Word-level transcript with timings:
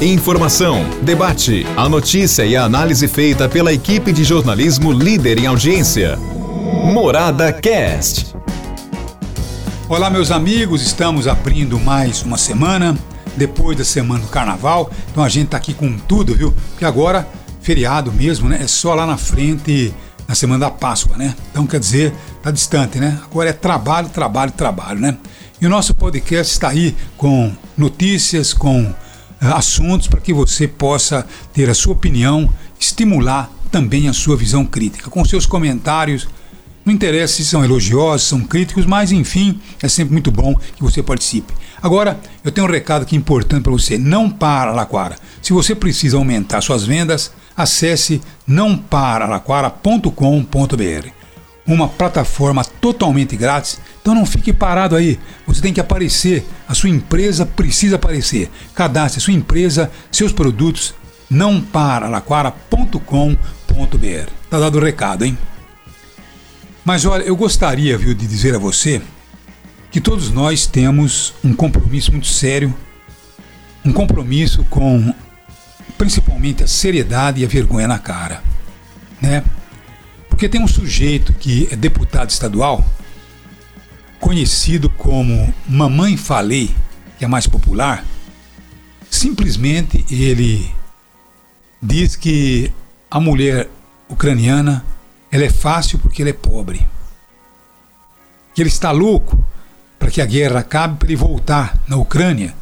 Informação, 0.00 0.84
debate, 1.00 1.66
a 1.76 1.88
notícia 1.88 2.44
e 2.44 2.54
a 2.54 2.64
análise 2.64 3.08
feita 3.08 3.48
pela 3.48 3.72
equipe 3.72 4.12
de 4.12 4.24
jornalismo 4.24 4.92
líder 4.92 5.38
em 5.38 5.46
audiência. 5.46 6.16
Morada 6.92 7.52
Cast. 7.52 8.36
Olá, 9.88 10.10
meus 10.10 10.30
amigos, 10.30 10.82
estamos 10.82 11.26
abrindo 11.26 11.80
mais 11.80 12.22
uma 12.22 12.36
semana 12.36 12.96
depois 13.36 13.76
da 13.78 13.84
semana 13.84 14.20
do 14.20 14.28
carnaval. 14.28 14.90
Então 15.10 15.24
a 15.24 15.28
gente 15.28 15.48
tá 15.48 15.56
aqui 15.56 15.72
com 15.72 15.96
tudo, 15.96 16.34
viu? 16.34 16.52
Porque 16.70 16.84
agora, 16.84 17.26
feriado 17.62 18.12
mesmo, 18.12 18.48
né? 18.48 18.60
É 18.62 18.66
só 18.66 18.94
lá 18.94 19.06
na 19.06 19.16
frente, 19.16 19.94
na 20.28 20.34
semana 20.34 20.66
da 20.66 20.70
Páscoa, 20.70 21.16
né? 21.16 21.34
Então 21.50 21.66
quer 21.66 21.80
dizer, 21.80 22.12
tá 22.42 22.50
distante, 22.50 22.98
né? 22.98 23.18
Agora 23.24 23.48
é 23.48 23.52
trabalho, 23.54 24.08
trabalho, 24.10 24.52
trabalho, 24.52 25.00
né? 25.00 25.16
E 25.58 25.66
o 25.66 25.70
nosso 25.70 25.94
podcast 25.94 26.52
está 26.52 26.68
aí 26.68 26.94
com 27.16 27.50
notícias, 27.78 28.52
com 28.52 28.92
assuntos 29.50 30.06
para 30.06 30.20
que 30.20 30.32
você 30.32 30.68
possa 30.68 31.26
ter 31.52 31.68
a 31.68 31.74
sua 31.74 31.92
opinião, 31.92 32.48
estimular 32.78 33.50
também 33.70 34.08
a 34.08 34.12
sua 34.12 34.36
visão 34.36 34.64
crítica. 34.64 35.10
Com 35.10 35.24
seus 35.24 35.46
comentários, 35.46 36.28
não 36.84 36.92
interessa 36.92 37.34
se 37.34 37.44
são 37.44 37.64
elogiosos, 37.64 38.28
são 38.28 38.40
críticos, 38.40 38.86
mas 38.86 39.12
enfim, 39.12 39.60
é 39.82 39.88
sempre 39.88 40.12
muito 40.12 40.30
bom 40.30 40.54
que 40.54 40.82
você 40.82 41.02
participe. 41.02 41.52
Agora, 41.80 42.20
eu 42.44 42.52
tenho 42.52 42.66
um 42.66 42.70
recado 42.70 43.06
é 43.10 43.16
importante 43.16 43.62
para 43.62 43.72
você. 43.72 43.98
Não 43.98 44.30
para, 44.30 44.72
Laquara. 44.72 45.16
Se 45.40 45.52
você 45.52 45.74
precisa 45.74 46.16
aumentar 46.16 46.60
suas 46.60 46.84
vendas, 46.84 47.32
acesse 47.56 48.20
nãoparalaquara.com.br 48.46 51.21
uma 51.66 51.88
plataforma 51.88 52.64
totalmente 52.64 53.36
grátis. 53.36 53.80
Então 54.00 54.14
não 54.14 54.26
fique 54.26 54.52
parado 54.52 54.96
aí. 54.96 55.18
Você 55.46 55.60
tem 55.60 55.72
que 55.72 55.80
aparecer. 55.80 56.46
A 56.68 56.74
sua 56.74 56.90
empresa 56.90 57.46
precisa 57.46 57.96
aparecer. 57.96 58.50
Cadastre 58.74 59.20
sua 59.20 59.32
empresa, 59.32 59.90
seus 60.10 60.32
produtos. 60.32 60.94
Não 61.30 61.60
para 61.60 62.08
laquara.com.br. 62.08 62.96
Tá 64.50 64.58
dado 64.58 64.78
o 64.78 64.84
recado, 64.84 65.24
hein? 65.24 65.38
Mas 66.84 67.04
olha, 67.04 67.22
eu 67.22 67.36
gostaria, 67.36 67.96
viu, 67.96 68.12
de 68.12 68.26
dizer 68.26 68.54
a 68.54 68.58
você 68.58 69.00
que 69.90 70.00
todos 70.00 70.30
nós 70.30 70.66
temos 70.66 71.34
um 71.44 71.54
compromisso 71.54 72.10
muito 72.10 72.26
sério, 72.26 72.74
um 73.84 73.92
compromisso 73.92 74.64
com 74.64 75.14
principalmente 75.96 76.64
a 76.64 76.66
seriedade 76.66 77.40
e 77.40 77.44
a 77.44 77.48
vergonha 77.48 77.86
na 77.86 77.98
cara, 77.98 78.42
né? 79.20 79.44
Porque 80.42 80.58
tem 80.58 80.60
um 80.60 80.66
sujeito 80.66 81.32
que 81.32 81.68
é 81.70 81.76
deputado 81.76 82.28
estadual, 82.28 82.84
conhecido 84.18 84.90
como 84.90 85.54
Mamãe 85.68 86.16
Falei, 86.16 86.74
que 87.16 87.24
é 87.24 87.28
mais 87.28 87.46
popular, 87.46 88.04
simplesmente 89.08 90.04
ele 90.10 90.68
diz 91.80 92.16
que 92.16 92.72
a 93.08 93.20
mulher 93.20 93.70
ucraniana 94.08 94.84
ela 95.30 95.44
é 95.44 95.48
fácil 95.48 96.00
porque 96.00 96.22
ela 96.22 96.30
é 96.30 96.32
pobre. 96.34 96.84
Que 98.52 98.62
ele 98.62 98.68
está 98.68 98.90
louco 98.90 99.38
para 99.96 100.10
que 100.10 100.20
a 100.20 100.26
guerra 100.26 100.58
acabe, 100.58 100.98
para 100.98 101.06
ele 101.06 101.14
voltar 101.14 101.80
na 101.86 101.96
Ucrânia 101.96 102.52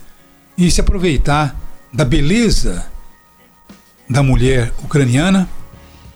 e 0.54 0.70
se 0.70 0.82
aproveitar 0.82 1.58
da 1.90 2.04
beleza 2.04 2.84
da 4.06 4.22
mulher 4.22 4.70
ucraniana 4.84 5.48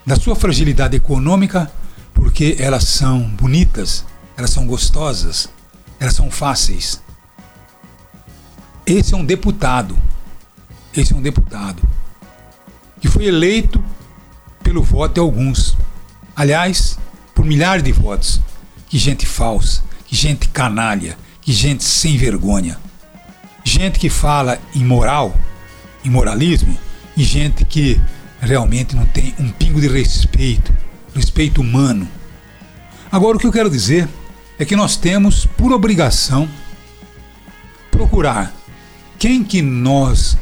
da 0.06 0.16
sua 0.16 0.36
fragilidade 0.36 0.96
econômica, 0.96 1.70
porque 2.12 2.56
elas 2.58 2.84
são 2.84 3.22
bonitas, 3.30 4.04
elas 4.36 4.50
são 4.50 4.66
gostosas, 4.66 5.48
elas 5.98 6.14
são 6.14 6.30
fáceis. 6.30 7.00
Esse 8.86 9.14
é 9.14 9.16
um 9.16 9.24
deputado, 9.24 9.96
esse 10.94 11.12
é 11.12 11.16
um 11.16 11.22
deputado 11.22 11.82
que 13.00 13.08
foi 13.08 13.26
eleito 13.26 13.84
pelo 14.62 14.82
voto 14.82 15.14
de 15.14 15.20
alguns. 15.20 15.76
Aliás, 16.34 16.98
por 17.34 17.44
milhares 17.44 17.84
de 17.84 17.92
votos. 17.92 18.40
Que 18.88 18.98
gente 18.98 19.26
falsa, 19.26 19.82
que 20.06 20.16
gente 20.16 20.48
canalha, 20.48 21.18
que 21.40 21.52
gente 21.52 21.84
sem 21.84 22.16
vergonha. 22.16 22.78
Gente 23.62 23.98
que 23.98 24.08
fala 24.08 24.58
em 24.74 24.84
moral, 24.84 25.34
em 26.04 26.08
moralismo, 26.08 26.78
e 27.16 27.22
gente 27.22 27.64
que 27.64 28.00
realmente 28.44 28.94
não 28.94 29.06
tem 29.06 29.34
um 29.38 29.50
pingo 29.50 29.80
de 29.80 29.88
respeito, 29.88 30.72
respeito 31.14 31.60
humano. 31.60 32.08
Agora, 33.10 33.36
o 33.36 33.40
que 33.40 33.46
eu 33.46 33.52
quero 33.52 33.70
dizer 33.70 34.08
é 34.58 34.64
que 34.64 34.76
nós 34.76 34.96
temos, 34.96 35.46
por 35.46 35.72
obrigação, 35.72 36.48
procurar 37.90 38.52
quem 39.18 39.42
que 39.42 39.62
nós 39.62 40.36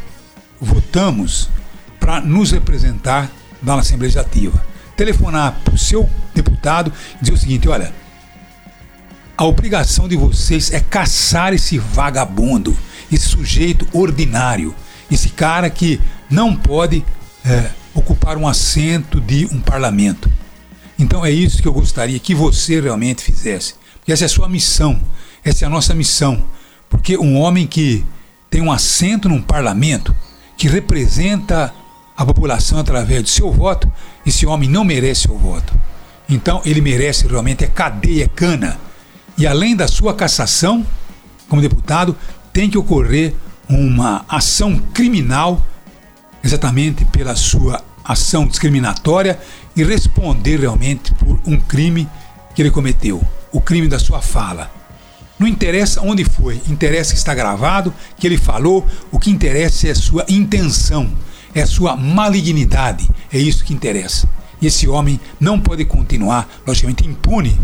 votamos 0.61 1.49
para 2.01 2.21
nos 2.21 2.51
representar 2.51 3.31
na 3.62 3.75
Assembleia 3.75 4.09
Legislativa. 4.15 4.65
Telefonar 4.97 5.61
para 5.65 5.75
o 5.75 5.79
seu 5.79 6.09
deputado 6.35 6.93
e 7.17 7.21
dizer 7.21 7.33
o 7.33 7.39
seguinte: 7.39 7.69
olha, 7.69 7.93
a 9.37 9.45
obrigação 9.45 10.09
de 10.09 10.17
vocês 10.17 10.73
é 10.73 10.81
caçar 10.81 11.53
esse 11.53 11.79
vagabundo, 11.79 12.77
esse 13.11 13.29
sujeito 13.29 13.87
ordinário, 13.93 14.75
esse 15.11 15.31
cara 15.31 15.69
que 15.71 16.01
não 16.31 16.57
pode 16.57 17.05
é, 17.45 17.71
ocupar 17.95 18.37
um 18.37 18.47
assento 18.47 19.21
de 19.21 19.47
um 19.47 19.61
parlamento. 19.61 20.31
Então 20.99 21.25
é 21.25 21.31
isso 21.31 21.61
que 21.61 21.69
eu 21.69 21.73
gostaria 21.73 22.19
que 22.19 22.35
você 22.35 22.81
realmente 22.81 23.23
fizesse. 23.23 23.75
Porque 23.99 24.13
essa 24.13 24.25
é 24.25 24.27
a 24.27 24.29
sua 24.29 24.49
missão, 24.49 25.01
essa 25.45 25.65
é 25.65 25.67
a 25.67 25.71
nossa 25.71 25.95
missão. 25.95 26.45
Porque 26.89 27.17
um 27.17 27.39
homem 27.39 27.67
que 27.67 28.05
tem 28.51 28.61
um 28.61 28.71
assento 28.73 29.29
num 29.29 29.41
parlamento, 29.41 30.15
que 30.57 30.69
representa 30.69 31.73
a 32.17 32.25
população 32.25 32.79
através 32.79 33.23
do 33.23 33.29
seu 33.29 33.51
voto, 33.51 33.91
esse 34.25 34.47
homem 34.47 34.69
não 34.69 34.85
merece 34.85 35.23
seu 35.23 35.39
voto. 35.39 35.75
Então 36.29 36.63
ele 36.65 36.81
merece 36.81 37.27
realmente 37.27 37.65
é 37.65 37.67
cadeia, 37.67 38.25
é 38.25 38.29
cana. 38.29 38.79
E 39.37 39.47
além 39.47 39.75
da 39.75 39.89
sua 39.89 40.15
cassação, 40.15 40.87
como 41.49 41.63
deputado, 41.63 42.17
tem 42.53 42.69
que 42.69 42.79
ocorrer 42.79 43.35
uma 43.69 44.25
ação 44.29 44.79
criminal 44.93 45.65
exatamente 46.43 47.05
pela 47.07 47.37
sua 47.37 47.83
ação 48.05 48.47
discriminatória 48.47 49.39
e 49.77 49.83
responder 49.85 50.61
realmente 50.61 51.13
por 51.15 51.41
um 51.47 51.59
crime 51.59 52.09
que 52.55 52.63
ele 52.63 52.71
cometeu, 52.71 53.23
o 53.53 53.61
crime 53.61 53.89
da 53.89 53.99
sua 53.99 54.21
fala. 54.21 54.71
Não 55.39 55.49
interessa 55.49 56.01
onde 56.03 56.25
foi, 56.25 56.61
interessa 56.69 57.13
que 57.13 57.19
está 57.19 57.35
gravado, 57.35 57.93
que 58.17 58.27
ele 58.27 58.37
falou, 58.37 58.87
o 59.11 59.19
que 59.19 59.31
interessa 59.31 59.89
é 59.89 59.91
a 59.91 59.95
sua 59.95 60.25
intenção, 60.29 61.11
é 61.55 61.63
a 61.63 61.67
sua 61.67 61.97
malignidade, 61.97 63.09
é 63.33 63.39
isso 63.39 63.65
que 63.65 63.75
interessa. 63.75 64.29
E 64.61 64.67
esse 64.67 64.87
homem 64.89 65.21
não 65.41 65.59
pode 65.59 65.85
continuar, 65.85 66.49
logicamente, 66.67 67.07
impune 67.07 67.59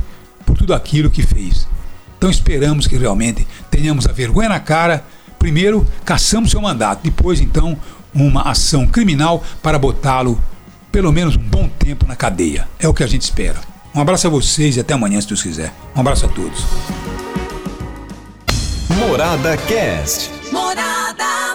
por 0.44 0.56
tudo 0.56 0.74
aquilo 0.74 1.10
que 1.10 1.22
fez. 1.22 1.68
Então 2.16 2.28
esperamos 2.28 2.88
que 2.88 2.96
realmente 2.96 3.46
tenhamos 3.70 4.06
a 4.08 4.12
vergonha 4.12 4.48
na 4.48 4.58
cara, 4.58 5.04
primeiro 5.38 5.86
caçamos 6.04 6.50
seu 6.50 6.60
mandato, 6.60 7.04
depois 7.04 7.40
então 7.40 7.78
uma 8.14 8.42
ação 8.42 8.86
criminal 8.86 9.42
para 9.62 9.78
botá-lo 9.78 10.42
pelo 10.90 11.12
menos 11.12 11.36
um 11.36 11.42
bom 11.42 11.68
tempo 11.68 12.06
na 12.06 12.16
cadeia. 12.16 12.68
É 12.78 12.88
o 12.88 12.94
que 12.94 13.02
a 13.02 13.06
gente 13.06 13.22
espera. 13.22 13.60
Um 13.94 14.00
abraço 14.00 14.26
a 14.26 14.30
vocês 14.30 14.76
e 14.76 14.80
até 14.80 14.94
amanhã, 14.94 15.20
se 15.20 15.28
Deus 15.28 15.42
quiser. 15.42 15.72
Um 15.94 16.00
abraço 16.00 16.26
a 16.26 16.28
todos. 16.28 16.64
Morada 18.90 19.56
Cast. 19.56 20.30
Morada. 20.52 21.47